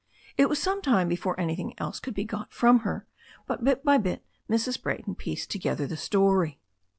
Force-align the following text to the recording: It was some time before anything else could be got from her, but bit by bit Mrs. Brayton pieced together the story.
It 0.35 0.49
was 0.49 0.57
some 0.59 0.81
time 0.81 1.07
before 1.07 1.39
anything 1.39 1.75
else 1.77 1.99
could 1.99 2.15
be 2.15 2.23
got 2.23 2.51
from 2.51 2.79
her, 2.79 3.05
but 3.45 3.63
bit 3.63 3.83
by 3.83 3.99
bit 3.99 4.25
Mrs. 4.49 4.81
Brayton 4.81 5.13
pieced 5.13 5.51
together 5.51 5.85
the 5.85 5.95
story. 5.95 6.59